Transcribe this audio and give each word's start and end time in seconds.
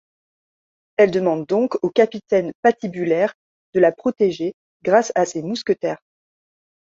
Elle 0.97 1.11
demande 1.11 1.45
donc 1.45 1.77
au 1.83 1.91
Capitaine 1.91 2.53
Pat 2.63 2.75
Hibulaire 2.81 3.35
de 3.75 3.79
la 3.79 3.91
protéger 3.91 4.55
grâce 4.81 5.11
à 5.13 5.25
ses 5.27 5.43
mousquetaires. 5.43 6.01